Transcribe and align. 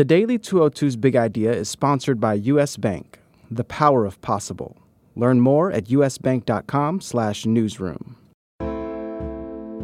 The 0.00 0.04
Daily 0.06 0.38
202's 0.38 0.96
Big 0.96 1.14
Idea 1.14 1.52
is 1.52 1.68
sponsored 1.68 2.18
by 2.18 2.32
US 2.32 2.78
Bank, 2.78 3.18
the 3.50 3.64
power 3.64 4.06
of 4.06 4.18
possible. 4.22 4.78
Learn 5.14 5.40
more 5.40 5.70
at 5.70 5.88
usbank.com 5.88 7.02
slash 7.02 7.44
newsroom. 7.44 8.16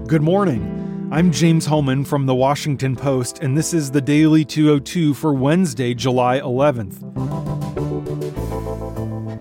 Good 0.06 0.22
morning. 0.22 1.10
I'm 1.12 1.30
James 1.30 1.66
Hohmann 1.66 2.06
from 2.06 2.24
the 2.24 2.34
Washington 2.34 2.96
Post, 2.96 3.40
and 3.40 3.58
this 3.58 3.74
is 3.74 3.90
the 3.90 4.00
Daily 4.00 4.42
202 4.42 5.12
for 5.12 5.34
Wednesday, 5.34 5.92
July 5.92 6.40
11th. 6.40 7.02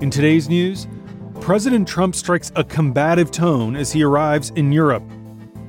In 0.02 0.10
today's 0.10 0.50
news, 0.50 0.88
President 1.40 1.88
Trump 1.88 2.16
strikes 2.16 2.52
a 2.58 2.66
combative 2.66 3.32
tone 3.32 3.78
as 3.78 3.94
he 3.94 4.04
arrives 4.04 4.50
in 4.58 4.74
Europe. 4.74 5.10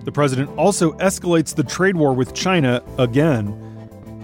The 0.02 0.10
president 0.10 0.50
also 0.58 0.94
escalates 0.94 1.54
the 1.54 1.62
trade 1.62 1.94
war 1.94 2.12
with 2.12 2.34
China 2.34 2.82
again 2.98 3.62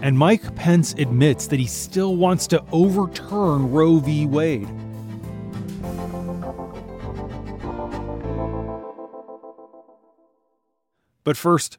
and 0.03 0.17
Mike 0.17 0.53
Pence 0.57 0.93
admits 0.97 1.47
that 1.47 1.61
he 1.61 1.65
still 1.65 2.17
wants 2.17 2.45
to 2.47 2.61
overturn 2.73 3.71
Roe 3.71 3.99
v. 3.99 4.25
Wade. 4.25 4.67
But 11.23 11.37
first, 11.37 11.77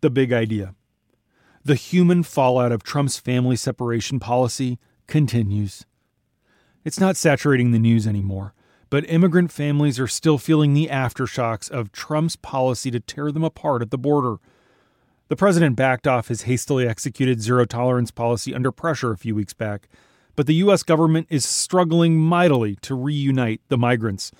the 0.00 0.08
big 0.08 0.32
idea. 0.32 0.74
The 1.66 1.74
human 1.74 2.22
fallout 2.22 2.72
of 2.72 2.82
Trump's 2.82 3.18
family 3.18 3.56
separation 3.56 4.18
policy 4.20 4.78
continues. 5.06 5.84
It's 6.82 6.98
not 6.98 7.18
saturating 7.18 7.72
the 7.72 7.78
news 7.78 8.06
anymore, 8.06 8.54
but 8.88 9.04
immigrant 9.06 9.52
families 9.52 10.00
are 10.00 10.08
still 10.08 10.38
feeling 10.38 10.72
the 10.72 10.86
aftershocks 10.86 11.70
of 11.70 11.92
Trump's 11.92 12.36
policy 12.36 12.90
to 12.90 13.00
tear 13.00 13.30
them 13.30 13.44
apart 13.44 13.82
at 13.82 13.90
the 13.90 13.98
border. 13.98 14.38
The 15.28 15.36
president 15.36 15.74
backed 15.74 16.06
off 16.06 16.28
his 16.28 16.42
hastily 16.42 16.86
executed 16.86 17.42
zero 17.42 17.64
tolerance 17.64 18.12
policy 18.12 18.54
under 18.54 18.70
pressure 18.70 19.10
a 19.10 19.18
few 19.18 19.34
weeks 19.34 19.54
back, 19.54 19.88
but 20.36 20.46
the 20.46 20.54
U.S. 20.54 20.84
government 20.84 21.26
is 21.30 21.44
struggling 21.44 22.16
mightily 22.16 22.76
to 22.82 22.94
reunite 22.94 23.60
the 23.68 23.76
migrants. 23.76 24.30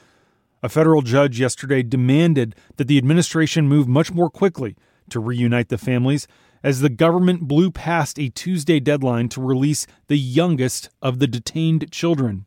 A 0.62 0.68
federal 0.68 1.02
judge 1.02 1.40
yesterday 1.40 1.82
demanded 1.82 2.54
that 2.76 2.86
the 2.86 2.98
administration 2.98 3.66
move 3.68 3.88
much 3.88 4.12
more 4.12 4.30
quickly 4.30 4.76
to 5.10 5.18
reunite 5.18 5.70
the 5.70 5.78
families 5.78 6.28
as 6.62 6.80
the 6.80 6.88
government 6.88 7.42
blew 7.42 7.70
past 7.72 8.18
a 8.18 8.28
Tuesday 8.28 8.78
deadline 8.78 9.28
to 9.30 9.40
release 9.40 9.86
the 10.06 10.18
youngest 10.18 10.88
of 11.02 11.18
the 11.18 11.26
detained 11.26 11.90
children. 11.90 12.46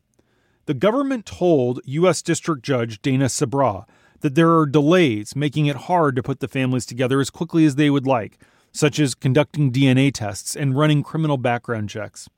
The 0.64 0.74
government 0.74 1.26
told 1.26 1.80
U.S. 1.84 2.22
District 2.22 2.62
Judge 2.62 3.02
Dana 3.02 3.26
Sabraw 3.26 3.84
that 4.20 4.34
there 4.34 4.56
are 4.56 4.66
delays 4.66 5.34
making 5.34 5.66
it 5.66 5.76
hard 5.76 6.16
to 6.16 6.22
put 6.22 6.40
the 6.40 6.48
families 6.48 6.86
together 6.86 7.20
as 7.20 7.30
quickly 7.30 7.64
as 7.64 7.76
they 7.76 7.90
would 7.90 8.06
like, 8.06 8.38
such 8.72 8.98
as 8.98 9.14
conducting 9.14 9.72
DNA 9.72 10.12
tests 10.12 10.54
and 10.56 10.76
running 10.76 11.02
criminal 11.02 11.36
background 11.36 11.88
checks. 11.88 12.28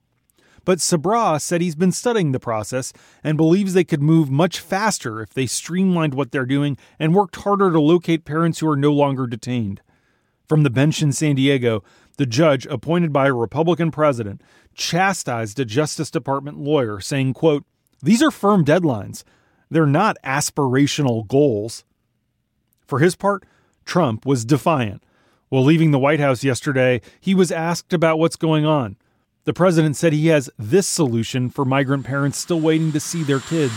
But 0.65 0.79
Sabraw 0.79 1.41
said 1.41 1.61
he's 1.61 1.75
been 1.75 1.93
studying 1.93 2.33
the 2.33 2.39
process 2.39 2.93
and 3.25 3.37
believes 3.37 3.75
they 3.75 3.85
could 3.85 4.03
move 4.03 4.31
much 4.31 4.61
faster 4.61 5.21
if 5.21 5.35
they 5.35 5.47
streamlined 5.47 6.15
what 6.15 6.31
they're 6.31 6.47
doing 6.47 6.77
and 6.99 7.15
worked 7.15 7.37
harder 7.37 7.73
to 7.73 7.81
locate 7.81 8.25
parents 8.25 8.61
who 8.61 8.69
are 8.69 8.77
no 8.77 8.93
longer 8.93 9.27
detained. 9.27 9.81
From 10.49 10.63
the 10.63 10.71
bench 10.71 11.03
in 11.03 11.13
San 11.13 11.35
Diego, 11.35 11.83
the 12.17 12.27
judge, 12.27 12.67
appointed 12.67 13.13
by 13.13 13.27
a 13.27 13.33
Republican 13.33 13.91
president, 13.91 14.43
chastised 14.75 15.59
a 15.59 15.65
Justice 15.65 16.11
Department 16.11 16.59
lawyer, 16.59 17.01
saying, 17.01 17.35
quote, 17.35 17.65
These 18.03 18.23
are 18.23 18.31
firm 18.31 18.65
deadlines. 18.65 19.25
They're 19.73 19.87
not 19.87 20.19
aspirational 20.23 21.27
goals. 21.27 21.85
For 22.87 22.99
his 22.99 23.17
part, 23.17 23.45
Trump 23.87 24.27
was 24.27 24.45
defiant. 24.45 25.03
While 25.49 25.65
leaving 25.65 25.93
the 25.93 25.99
White 25.99 26.21
House 26.21 26.45
yesterday, 26.45 27.01
he 27.19 27.35
was 27.35 27.51
asked 27.51 27.95
about 27.95 28.19
what's 28.19 28.37
going 28.37 28.67
on. 28.67 28.97
The 29.45 29.55
president 29.55 29.97
said 29.97 30.13
he 30.13 30.27
has 30.27 30.51
this 30.59 30.87
solution 30.87 31.49
for 31.49 31.65
migrant 31.65 32.05
parents 32.05 32.37
still 32.37 32.61
waiting 32.61 32.93
to 32.93 33.01
see 33.01 33.23
their 33.23 33.41
kids. 33.41 33.73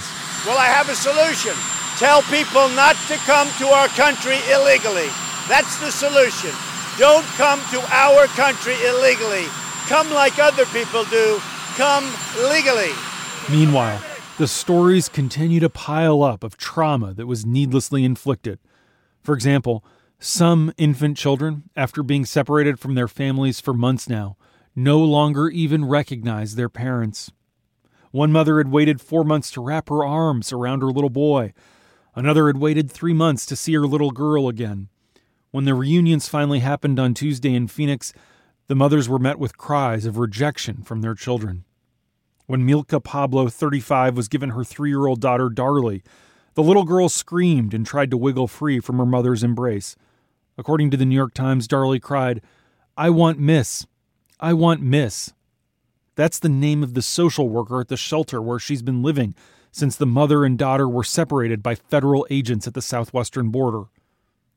Well, 0.46 0.58
I 0.58 0.66
have 0.66 0.90
a 0.90 0.96
solution. 0.96 1.54
Tell 1.98 2.22
people 2.24 2.68
not 2.76 2.98
to 3.08 3.16
come 3.24 3.48
to 3.59 3.68
our 3.68 3.88
country 3.88 4.36
illegally. 4.52 5.08
That's 5.48 5.80
the 5.80 5.92
solution. 5.92 6.52
Don't 7.00 7.25
come 7.40 7.62
to 7.72 7.80
our 7.96 8.28
country 8.36 8.75
illegally. 8.84 9.46
Come 9.88 10.12
like 10.12 10.40
other 10.40 10.66
people 10.66 11.06
do. 11.06 11.40
Come 11.78 12.03
legally. 12.52 12.92
Meanwhile, 13.50 14.02
the 14.38 14.47
stories 14.50 15.07
continue 15.07 15.62
to 15.62 15.69
pile 15.69 16.22
up 16.22 16.44
of 16.44 16.57
trauma 16.57 17.13
that 17.13 17.25
was 17.25 17.46
needlessly 17.46 18.03
inflicted. 18.03 18.59
For 19.23 19.34
example, 19.34 19.85
some 20.19 20.73
infant 20.78 21.16
children, 21.16 21.69
after 21.73 22.03
being 22.03 22.25
separated 22.25 22.78
from 22.78 22.95
their 22.95 23.07
families 23.07 23.62
for 23.62 23.74
months 23.74 24.09
now, 24.09 24.35
no 24.75 25.00
longer 25.00 25.47
even 25.47 25.85
recognize 25.85 26.56
their 26.56 26.68
parents. 26.68 27.31
One 28.12 28.34
mother 28.34 28.57
had 28.57 28.72
waited 28.72 29.00
four 29.00 29.24
months 29.24 29.51
to 29.51 29.62
wrap 29.62 29.88
her 29.88 30.03
arms 30.03 30.51
around 30.51 30.81
her 30.81 30.91
little 30.91 31.09
boy. 31.09 31.53
Another 32.13 32.47
had 32.47 32.57
waited 32.57 32.91
three 32.91 33.13
months 33.13 33.45
to 33.45 33.56
see 33.56 33.74
her 33.74 33.88
little 33.88 34.12
girl 34.12 34.50
again. 34.50 34.90
When 35.51 35.63
the 35.63 35.75
reunions 35.75 36.28
finally 36.28 36.59
happened 36.59 37.00
on 37.00 37.13
Tuesday 37.13 37.53
in 37.53 37.69
Phoenix, 37.69 38.12
the 38.68 38.75
mothers 38.75 39.07
were 39.07 39.19
met 39.19 39.40
with 39.40 39.57
cries 39.57 40.06
of 40.06 40.18
rejection 40.18 40.84
from 40.84 41.01
their 41.01 41.16
children. 41.16 41.63
When 42.47 42.66
Milka 42.66 43.00
Pablo, 43.00 43.47
35, 43.50 44.16
was 44.16 44.28
given 44.28 44.51
her 44.51 44.63
three 44.63 44.89
year 44.89 45.07
old 45.07 45.19
daughter, 45.19 45.50
Darlie, 45.50 46.03
the 46.53 46.63
little 46.63 46.83
girl 46.83 47.09
screamed 47.09 47.73
and 47.73 47.85
tried 47.85 48.11
to 48.11 48.17
wiggle 48.17 48.47
free 48.47 48.79
from 48.79 48.97
her 48.97 49.06
mother's 49.06 49.44
embrace. 49.44 49.95
According 50.57 50.91
to 50.91 50.97
the 50.97 51.06
New 51.06 51.16
York 51.16 51.33
Times, 51.33 51.67
Darlie 51.67 52.01
cried, 52.01 52.41
I 52.95 53.09
want 53.09 53.39
Miss. 53.39 53.85
I 54.39 54.53
want 54.53 54.81
Miss. 54.81 55.33
That's 56.16 56.39
the 56.39 56.50
name 56.50 56.81
of 56.81 56.94
the 56.94 57.01
social 57.01 57.50
worker 57.50 57.81
at 57.81 57.89
the 57.89 57.97
shelter 57.97 58.41
where 58.41 58.59
she's 58.59 58.81
been 58.81 59.03
living 59.03 59.35
since 59.72 59.97
the 59.97 60.06
mother 60.06 60.45
and 60.45 60.57
daughter 60.57 60.88
were 60.88 61.03
separated 61.03 61.62
by 61.62 61.75
federal 61.75 62.25
agents 62.29 62.67
at 62.67 62.73
the 62.73 62.81
southwestern 62.81 63.50
border. 63.50 63.85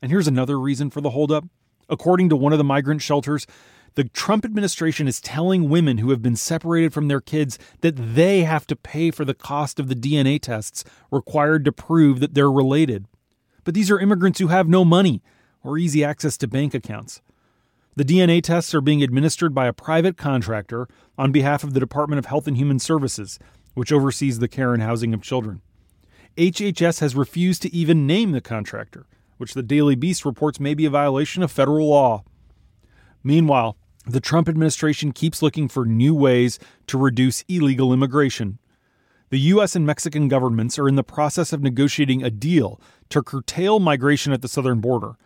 And 0.01 0.13
here's 0.13 0.29
another 0.29 0.61
reason 0.61 0.91
for 0.91 1.01
the 1.01 1.11
holdup. 1.11 1.45
According 1.89 2.29
to 2.29 2.37
one 2.37 2.53
of 2.53 2.59
the 2.59 2.65
migrant 2.65 3.03
shelters, 3.03 3.47
the 3.95 4.05
Trump 4.05 4.45
administration 4.45 5.09
is 5.09 5.21
telling 5.21 5.69
women 5.69 5.99
who 5.99 6.11
have 6.11 6.23
been 6.23 6.37
separated 6.37 6.93
from 6.93 7.09
their 7.09 7.21
kids 7.21 7.59
that 7.81 8.15
they 8.15 8.45
have 8.45 8.67
to 8.69 8.77
pay 8.77 9.11
for 9.11 9.25
the 9.25 9.35
cost 9.35 9.81
of 9.81 9.89
the 9.89 9.95
DNA 9.95 10.41
tests 10.41 10.85
required 11.11 11.65
to 11.65 11.73
prove 11.73 12.21
that 12.21 12.35
they're 12.35 12.51
related. 12.51 13.07
But 13.65 13.75
these 13.75 13.91
are 13.91 14.01
immigrants 14.01 14.39
who 14.39 14.49
have 14.49 14.69
no 14.69 14.85
money 14.85 15.23
or 15.63 15.79
easy 15.79 16.05
access 16.05 16.37
to 16.39 16.49
bank 16.49 16.75
accounts. 16.75 17.21
The 17.97 18.05
DNA 18.05 18.43
tests 18.43 18.75
are 18.75 18.81
being 18.81 19.03
administered 19.03 19.55
by 19.55 19.67
a 19.67 19.73
private 19.73 20.17
contractor 20.17 20.87
on 21.19 21.33
behalf 21.33 21.65
of 21.65 21.75
the 21.75 21.81
Department 21.81 22.21
of 22.21 22.27
Health 22.27 22.47
and 22.47 22.57
Human 22.57 22.79
Services, 22.79 23.41
which 23.75 23.93
oversees 23.93 24.39
the 24.39 24.49
care 24.49 24.73
and 24.73 24.83
housing 24.83 25.13
of 25.13 25.21
children. 25.21 25.63
HHS 26.37 27.01
has 27.01 27.17
refused 27.17 27.63
to 27.63 27.75
even 27.75 28.07
name 28.07 28.31
the 28.31 28.41
contractor, 28.41 29.07
which 29.37 29.55
the 29.55 29.63
Daily 29.65 29.97
Beast 29.97 30.25
reports 30.25 30.61
may 30.61 30.75
be 30.75 30.87
a 30.87 30.91
violation 30.91 31.43
of 31.43 31.51
federal 31.51 31.89
law. 31.89 32.23
Meanwhile, 33.29 33.77
the 34.07 34.23
Trump 34.23 34.49
administration 34.49 35.13
keeps 35.13 35.43
looking 35.43 35.69
for 35.69 35.85
new 35.85 36.15
ways 36.15 36.59
to 36.87 36.97
reduce 36.97 37.45
illegal 37.47 37.93
immigration. 37.93 38.59
The 39.29 39.39
U.S. 39.53 39.77
and 39.77 39.85
Mexican 39.85 40.29
governments 40.29 40.79
are 40.79 40.89
in 40.89 40.95
the 40.95 41.05
process 41.05 41.53
of 41.53 41.63
negotiating 41.63 42.23
a 42.23 42.31
deal 42.31 42.81
to 43.11 43.23
curtail 43.23 43.81
migration 43.81 44.33
at 44.33 44.41
the 44.41 44.49
southern 44.49 44.81
border. 44.81 45.17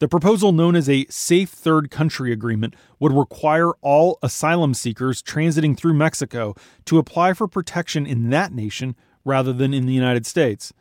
The 0.00 0.08
proposal, 0.08 0.52
known 0.52 0.76
as 0.76 0.86
a 0.90 1.06
Safe 1.08 1.48
Third 1.48 1.90
Country 1.90 2.30
Agreement, 2.30 2.76
would 2.98 3.14
require 3.14 3.70
all 3.80 4.18
asylum 4.22 4.74
seekers 4.74 5.22
transiting 5.22 5.74
through 5.74 5.94
Mexico 5.94 6.54
to 6.84 6.98
apply 6.98 7.32
for 7.32 7.48
protection 7.48 8.04
in 8.04 8.28
that 8.28 8.52
nation 8.52 8.94
rather 9.24 9.54
than 9.54 9.72
in 9.72 9.86
the 9.86 9.94
United 9.94 10.26
States. 10.26 10.74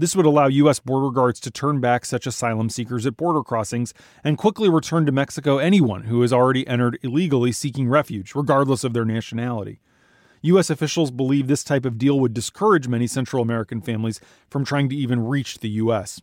This 0.00 0.16
would 0.16 0.24
allow 0.24 0.46
U.S. 0.46 0.78
border 0.78 1.10
guards 1.10 1.38
to 1.40 1.50
turn 1.50 1.78
back 1.78 2.06
such 2.06 2.26
asylum 2.26 2.70
seekers 2.70 3.04
at 3.04 3.18
border 3.18 3.42
crossings 3.42 3.92
and 4.24 4.38
quickly 4.38 4.66
return 4.66 5.04
to 5.04 5.12
Mexico 5.12 5.58
anyone 5.58 6.04
who 6.04 6.22
has 6.22 6.32
already 6.32 6.66
entered 6.66 6.98
illegally 7.02 7.52
seeking 7.52 7.86
refuge, 7.86 8.34
regardless 8.34 8.82
of 8.82 8.94
their 8.94 9.04
nationality. 9.04 9.78
U.S. 10.40 10.70
officials 10.70 11.10
believe 11.10 11.48
this 11.48 11.62
type 11.62 11.84
of 11.84 11.98
deal 11.98 12.18
would 12.18 12.32
discourage 12.32 12.88
many 12.88 13.06
Central 13.06 13.42
American 13.42 13.82
families 13.82 14.20
from 14.48 14.64
trying 14.64 14.88
to 14.88 14.96
even 14.96 15.22
reach 15.22 15.58
the 15.58 15.68
U.S. 15.68 16.22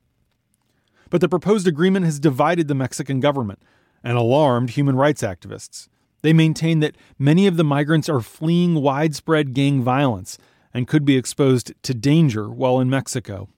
But 1.11 1.21
the 1.21 1.29
proposed 1.29 1.67
agreement 1.67 2.05
has 2.05 2.19
divided 2.19 2.67
the 2.67 2.73
Mexican 2.73 3.19
government 3.19 3.61
and 4.03 4.17
alarmed 4.17 4.71
human 4.71 4.95
rights 4.95 5.21
activists. 5.21 5.87
They 6.23 6.33
maintain 6.33 6.79
that 6.79 6.97
many 7.19 7.45
of 7.45 7.57
the 7.57 7.63
migrants 7.63 8.09
are 8.09 8.21
fleeing 8.21 8.81
widespread 8.81 9.53
gang 9.53 9.83
violence 9.83 10.39
and 10.73 10.87
could 10.87 11.05
be 11.05 11.15
exposed 11.15 11.73
to 11.83 11.93
danger 11.93 12.49
while 12.49 12.79
in 12.79 12.89
Mexico. 12.89 13.49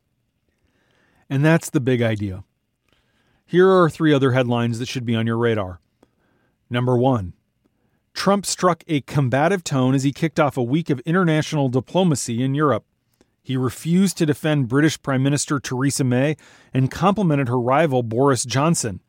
And 1.29 1.45
that's 1.45 1.69
the 1.69 1.79
big 1.79 2.01
idea. 2.01 2.43
Here 3.45 3.69
are 3.69 3.89
three 3.89 4.13
other 4.13 4.31
headlines 4.31 4.79
that 4.79 4.87
should 4.87 5.05
be 5.05 5.15
on 5.15 5.27
your 5.27 5.37
radar. 5.37 5.79
Number 6.69 6.97
one 6.97 7.33
Trump 8.13 8.45
struck 8.45 8.83
a 8.87 9.01
combative 9.01 9.63
tone 9.63 9.95
as 9.95 10.03
he 10.03 10.11
kicked 10.11 10.39
off 10.39 10.57
a 10.57 10.63
week 10.63 10.89
of 10.89 10.99
international 11.01 11.69
diplomacy 11.69 12.43
in 12.43 12.53
Europe. 12.53 12.85
He 13.41 13.57
refused 13.57 14.17
to 14.17 14.25
defend 14.25 14.67
British 14.67 15.01
Prime 15.01 15.23
Minister 15.23 15.59
Theresa 15.59 16.03
May 16.03 16.35
and 16.73 16.91
complimented 16.91 17.47
her 17.47 17.59
rival 17.59 18.03
Boris 18.03 18.43
Johnson. 18.45 19.01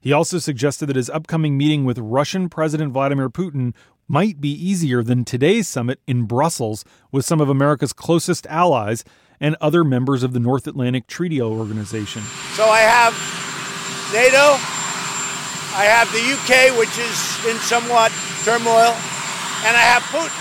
He 0.00 0.12
also 0.12 0.38
suggested 0.38 0.86
that 0.86 0.96
his 0.96 1.10
upcoming 1.10 1.56
meeting 1.56 1.84
with 1.84 1.98
Russian 1.98 2.48
President 2.48 2.92
Vladimir 2.92 3.30
Putin 3.30 3.74
might 4.08 4.40
be 4.40 4.50
easier 4.50 5.02
than 5.02 5.24
today's 5.24 5.68
summit 5.68 6.00
in 6.06 6.24
Brussels 6.24 6.84
with 7.12 7.24
some 7.24 7.40
of 7.40 7.48
America's 7.48 7.92
closest 7.92 8.46
allies 8.46 9.04
and 9.38 9.54
other 9.60 9.84
members 9.84 10.22
of 10.22 10.32
the 10.32 10.40
North 10.40 10.66
Atlantic 10.66 11.06
Treaty 11.06 11.40
Organization. 11.40 12.22
So 12.54 12.64
I 12.64 12.80
have 12.80 13.12
NATO, 14.12 14.56
I 15.76 15.84
have 15.84 16.10
the 16.10 16.24
UK, 16.24 16.76
which 16.78 16.96
is 16.98 17.46
in 17.46 17.56
somewhat 17.60 18.10
turmoil, 18.42 18.96
and 19.62 19.76
I 19.76 19.84
have 19.84 20.02
Putin. 20.04 20.32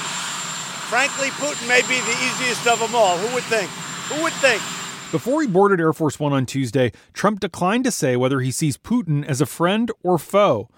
Frankly, 0.90 1.28
Putin 1.32 1.68
may 1.68 1.82
be 1.82 2.00
the 2.00 2.18
easiest 2.26 2.66
of 2.66 2.80
them 2.80 2.96
all. 2.96 3.18
Who 3.18 3.34
would 3.36 3.44
think? 3.44 3.70
Who 4.10 4.24
would 4.24 4.34
think? 4.34 4.62
Before 5.12 5.42
he 5.42 5.48
boarded 5.48 5.80
Air 5.80 5.94
Force 5.94 6.20
One 6.20 6.34
on 6.34 6.46
Tuesday, 6.46 6.92
Trump 7.14 7.42
declined 7.42 7.84
to 7.84 7.92
say 7.92 8.16
whether 8.16 8.40
he 8.40 8.52
sees 8.52 8.78
Putin 8.78 9.26
as 9.26 9.42
a 9.42 9.46
friend 9.46 9.92
or 10.02 10.18
foe. 10.18 10.70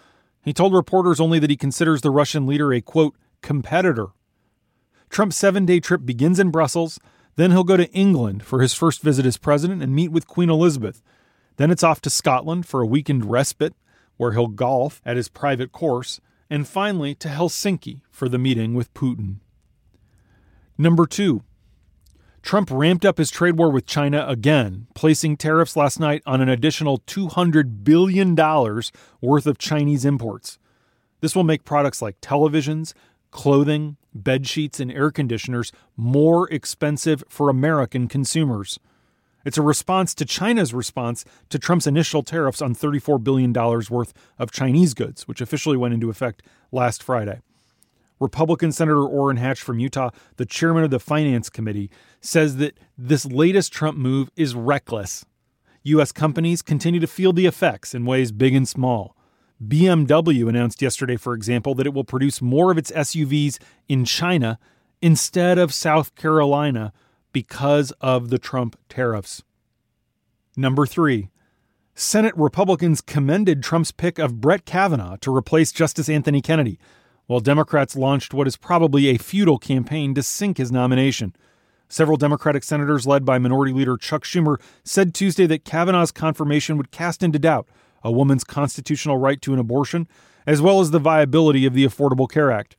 He 0.43 0.53
told 0.53 0.73
reporters 0.73 1.19
only 1.19 1.39
that 1.39 1.49
he 1.49 1.57
considers 1.57 2.01
the 2.01 2.11
Russian 2.11 2.45
leader 2.47 2.73
a, 2.73 2.81
quote, 2.81 3.15
competitor. 3.41 4.07
Trump's 5.09 5.35
seven 5.35 5.65
day 5.65 5.79
trip 5.79 6.05
begins 6.05 6.39
in 6.39 6.51
Brussels. 6.51 6.99
Then 7.35 7.51
he'll 7.51 7.63
go 7.63 7.77
to 7.77 7.91
England 7.91 8.43
for 8.43 8.61
his 8.61 8.73
first 8.73 9.01
visit 9.01 9.25
as 9.25 9.37
president 9.37 9.81
and 9.81 9.95
meet 9.95 10.11
with 10.11 10.27
Queen 10.27 10.49
Elizabeth. 10.49 11.01
Then 11.57 11.71
it's 11.71 11.83
off 11.83 12.01
to 12.01 12.09
Scotland 12.09 12.65
for 12.65 12.81
a 12.81 12.87
weekend 12.87 13.29
respite, 13.29 13.75
where 14.17 14.33
he'll 14.33 14.47
golf 14.47 15.01
at 15.05 15.17
his 15.17 15.29
private 15.29 15.71
course. 15.71 16.19
And 16.49 16.67
finally 16.67 17.13
to 17.15 17.27
Helsinki 17.27 18.01
for 18.09 18.27
the 18.27 18.39
meeting 18.39 18.73
with 18.73 18.93
Putin. 18.93 19.35
Number 20.77 21.05
two, 21.05 21.43
Trump 22.41 22.69
ramped 22.71 23.05
up 23.05 23.17
his 23.17 23.31
trade 23.31 23.57
war 23.57 23.69
with 23.69 23.85
China 23.85 24.25
again, 24.27 24.87
placing 24.95 25.37
tariffs 25.37 25.75
last 25.75 25.99
night 25.99 26.23
on 26.25 26.41
an 26.41 26.49
additional 26.49 26.99
$200 26.99 27.83
billion 27.83 28.35
worth 29.21 29.45
of 29.45 29.57
Chinese 29.57 30.05
imports. 30.05 30.57
This 31.21 31.35
will 31.35 31.43
make 31.43 31.65
products 31.65 32.01
like 32.01 32.21
televisions, 32.21 32.93
clothing, 33.31 33.97
bed 34.13 34.47
sheets, 34.47 34.79
and 34.79 34.91
air 34.91 35.11
conditioners 35.11 35.71
more 35.97 36.49
expensive 36.49 37.23
for 37.27 37.49
American 37.49 38.07
consumers. 38.07 38.79
It's 39.45 39.57
a 39.57 39.61
response 39.61 40.13
to 40.15 40.25
China's 40.25 40.73
response 40.73 41.25
to 41.49 41.59
Trump's 41.59 41.87
initial 41.87 42.23
tariffs 42.23 42.61
on 42.61 42.75
$34 42.75 43.23
billion 43.23 43.53
worth 43.53 44.13
of 44.37 44.51
Chinese 44.51 44.93
goods, 44.93 45.27
which 45.27 45.41
officially 45.41 45.77
went 45.77 45.93
into 45.93 46.09
effect 46.09 46.43
last 46.71 47.01
Friday. 47.01 47.41
Republican 48.19 48.71
Senator 48.71 49.03
Orrin 49.03 49.37
Hatch 49.37 49.61
from 49.61 49.79
Utah, 49.79 50.09
the 50.37 50.45
chairman 50.45 50.83
of 50.83 50.91
the 50.91 50.99
Finance 50.99 51.49
Committee, 51.49 51.89
says 52.21 52.57
that 52.57 52.77
this 52.97 53.25
latest 53.25 53.71
Trump 53.71 53.97
move 53.97 54.29
is 54.35 54.55
reckless. 54.55 55.25
U.S. 55.83 56.11
companies 56.11 56.61
continue 56.61 56.99
to 56.99 57.07
feel 57.07 57.33
the 57.33 57.45
effects 57.45 57.95
in 57.95 58.05
ways 58.05 58.31
big 58.31 58.53
and 58.53 58.67
small. 58.67 59.15
BMW 59.65 60.47
announced 60.47 60.81
yesterday, 60.81 61.17
for 61.17 61.33
example, 61.33 61.75
that 61.75 61.85
it 61.85 61.93
will 61.93 62.03
produce 62.03 62.41
more 62.41 62.71
of 62.71 62.77
its 62.77 62.91
SUVs 62.91 63.57
in 63.87 64.05
China 64.05 64.59
instead 65.01 65.57
of 65.57 65.73
South 65.73 66.15
Carolina 66.15 66.93
because 67.31 67.91
of 68.01 68.29
the 68.29 68.39
Trump 68.39 68.77
tariffs. 68.89 69.43
Number 70.55 70.85
three, 70.85 71.29
Senate 71.93 72.35
Republicans 72.37 73.01
commended 73.01 73.61
Trump's 73.61 73.91
pick 73.91 74.19
of 74.19 74.39
Brett 74.39 74.65
Kavanaugh 74.65 75.17
to 75.17 75.35
replace 75.35 75.71
Justice 75.71 76.09
Anthony 76.09 76.41
Kennedy, 76.41 76.79
while 77.29 77.39
Democrats 77.39 77.95
launched 77.95 78.33
what 78.33 78.47
is 78.47 78.57
probably 78.57 79.05
a 79.05 79.19
futile 79.19 79.59
campaign 79.59 80.15
to 80.15 80.23
sink 80.23 80.57
his 80.57 80.71
nomination. 80.71 81.35
Several 81.87 82.17
Democratic 82.17 82.63
senators, 82.63 83.05
led 83.05 83.23
by 83.23 83.37
Minority 83.37 83.71
Leader 83.71 83.97
Chuck 83.97 84.23
Schumer, 84.23 84.59
said 84.83 85.13
Tuesday 85.13 85.45
that 85.45 85.63
Kavanaugh's 85.63 86.11
confirmation 86.11 86.75
would 86.75 86.89
cast 86.89 87.21
into 87.21 87.37
doubt 87.37 87.67
a 88.03 88.11
woman's 88.11 88.43
constitutional 88.43 89.17
right 89.17 89.39
to 89.43 89.53
an 89.53 89.59
abortion, 89.59 90.07
as 90.47 90.59
well 90.59 90.79
as 90.79 90.89
the 90.89 90.97
viability 90.97 91.67
of 91.67 91.75
the 91.75 91.85
Affordable 91.85 92.27
Care 92.27 92.51
Act. 92.51 92.75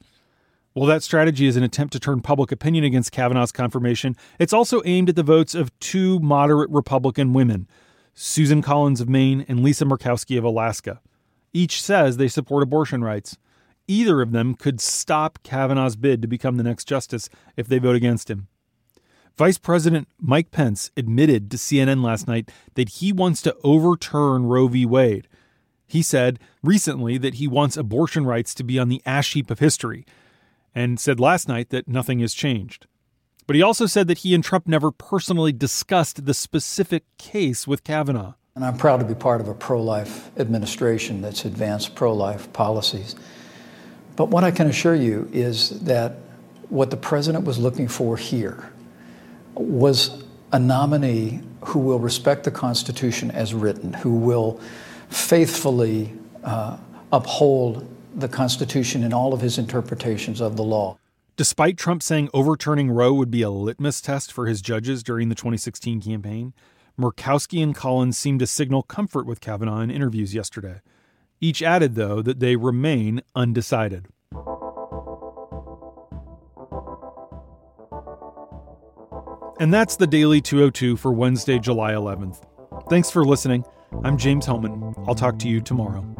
While 0.72 0.88
that 0.88 1.04
strategy 1.04 1.46
is 1.46 1.56
an 1.56 1.62
attempt 1.62 1.92
to 1.92 2.00
turn 2.00 2.20
public 2.20 2.50
opinion 2.50 2.82
against 2.82 3.12
Kavanaugh's 3.12 3.52
confirmation, 3.52 4.16
it's 4.40 4.52
also 4.52 4.82
aimed 4.84 5.10
at 5.10 5.14
the 5.14 5.22
votes 5.22 5.54
of 5.54 5.78
two 5.78 6.18
moderate 6.18 6.70
Republican 6.70 7.32
women, 7.32 7.68
Susan 8.14 8.62
Collins 8.62 9.00
of 9.00 9.08
Maine 9.08 9.44
and 9.46 9.62
Lisa 9.62 9.84
Murkowski 9.84 10.36
of 10.36 10.42
Alaska. 10.42 11.00
Each 11.52 11.80
says 11.80 12.16
they 12.16 12.26
support 12.26 12.64
abortion 12.64 13.04
rights. 13.04 13.38
Either 13.90 14.22
of 14.22 14.30
them 14.30 14.54
could 14.54 14.80
stop 14.80 15.42
Kavanaugh's 15.42 15.96
bid 15.96 16.22
to 16.22 16.28
become 16.28 16.56
the 16.56 16.62
next 16.62 16.84
justice 16.84 17.28
if 17.56 17.66
they 17.66 17.80
vote 17.80 17.96
against 17.96 18.30
him. 18.30 18.46
Vice 19.36 19.58
President 19.58 20.06
Mike 20.16 20.52
Pence 20.52 20.92
admitted 20.96 21.50
to 21.50 21.56
CNN 21.56 22.00
last 22.00 22.28
night 22.28 22.52
that 22.74 22.88
he 22.88 23.12
wants 23.12 23.42
to 23.42 23.56
overturn 23.64 24.46
Roe 24.46 24.68
v. 24.68 24.86
Wade. 24.86 25.26
He 25.88 26.02
said 26.02 26.38
recently 26.62 27.18
that 27.18 27.34
he 27.34 27.48
wants 27.48 27.76
abortion 27.76 28.24
rights 28.24 28.54
to 28.54 28.62
be 28.62 28.78
on 28.78 28.90
the 28.90 29.02
ash 29.04 29.32
heap 29.32 29.50
of 29.50 29.58
history, 29.58 30.06
and 30.72 31.00
said 31.00 31.18
last 31.18 31.48
night 31.48 31.70
that 31.70 31.88
nothing 31.88 32.20
has 32.20 32.32
changed. 32.32 32.86
But 33.48 33.56
he 33.56 33.62
also 33.62 33.86
said 33.86 34.06
that 34.06 34.18
he 34.18 34.36
and 34.36 34.44
Trump 34.44 34.68
never 34.68 34.92
personally 34.92 35.52
discussed 35.52 36.26
the 36.26 36.34
specific 36.34 37.02
case 37.18 37.66
with 37.66 37.82
Kavanaugh. 37.82 38.34
And 38.54 38.64
I'm 38.64 38.76
proud 38.76 39.00
to 39.00 39.04
be 39.04 39.16
part 39.16 39.40
of 39.40 39.48
a 39.48 39.54
pro 39.54 39.82
life 39.82 40.30
administration 40.38 41.22
that's 41.22 41.44
advanced 41.44 41.96
pro 41.96 42.14
life 42.14 42.52
policies. 42.52 43.16
But 44.20 44.28
what 44.28 44.44
I 44.44 44.50
can 44.50 44.66
assure 44.66 44.94
you 44.94 45.30
is 45.32 45.70
that 45.80 46.16
what 46.68 46.90
the 46.90 46.96
president 46.98 47.46
was 47.46 47.58
looking 47.58 47.88
for 47.88 48.18
here 48.18 48.70
was 49.54 50.22
a 50.52 50.58
nominee 50.58 51.40
who 51.62 51.78
will 51.78 51.98
respect 51.98 52.44
the 52.44 52.50
Constitution 52.50 53.30
as 53.30 53.54
written, 53.54 53.94
who 53.94 54.14
will 54.14 54.60
faithfully 55.08 56.12
uh, 56.44 56.76
uphold 57.10 57.88
the 58.14 58.28
Constitution 58.28 59.04
in 59.04 59.14
all 59.14 59.32
of 59.32 59.40
his 59.40 59.56
interpretations 59.56 60.42
of 60.42 60.54
the 60.54 60.64
law. 60.64 60.98
Despite 61.38 61.78
Trump 61.78 62.02
saying 62.02 62.28
overturning 62.34 62.90
Roe 62.90 63.14
would 63.14 63.30
be 63.30 63.40
a 63.40 63.48
litmus 63.48 64.02
test 64.02 64.34
for 64.34 64.44
his 64.44 64.60
judges 64.60 65.02
during 65.02 65.30
the 65.30 65.34
2016 65.34 66.02
campaign, 66.02 66.52
Murkowski 67.00 67.62
and 67.62 67.74
Collins 67.74 68.18
seemed 68.18 68.40
to 68.40 68.46
signal 68.46 68.82
comfort 68.82 69.24
with 69.24 69.40
Kavanaugh 69.40 69.80
in 69.80 69.90
interviews 69.90 70.34
yesterday. 70.34 70.82
Each 71.40 71.62
added, 71.62 71.94
though, 71.94 72.20
that 72.20 72.38
they 72.38 72.56
remain 72.56 73.22
undecided. 73.34 74.08
And 79.58 79.72
that's 79.72 79.96
the 79.96 80.06
Daily 80.06 80.40
202 80.40 80.96
for 80.96 81.12
Wednesday, 81.12 81.58
July 81.58 81.92
11th. 81.92 82.42
Thanks 82.88 83.10
for 83.10 83.24
listening. 83.24 83.64
I'm 84.04 84.16
James 84.16 84.46
Hohmann. 84.46 84.94
I'll 85.06 85.14
talk 85.14 85.38
to 85.40 85.48
you 85.48 85.60
tomorrow. 85.60 86.19